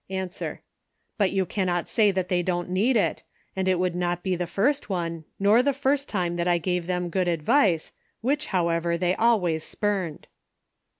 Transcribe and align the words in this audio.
^.— 0.09 0.59
But 1.19 1.29
you 1.29 1.45
cannot 1.45 1.87
say 1.87 2.11
tliat 2.11 2.27
they 2.27 2.41
don't 2.41 2.69
need 2.71 2.97
it, 2.97 3.21
and 3.55 3.67
it 3.67 3.77
would 3.77 3.93
not 3.93 4.23
be 4.23 4.35
the 4.35 4.47
first 4.47 4.89
one, 4.89 5.25
nor 5.39 5.61
the 5.61 5.73
first 5.73 6.09
time 6.09 6.37
that 6.37 6.47
I 6.47 6.57
gave 6.57 6.87
them 6.87 7.11
good 7.11 7.27
advice, 7.27 7.91
which, 8.21 8.47
however, 8.47 8.97
they 8.97 9.13
always 9.13 9.63
spurned. 9.63 10.25